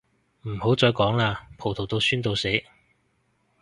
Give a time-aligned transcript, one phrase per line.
[0.47, 2.49] 唔好再講喇，葡萄到酸到死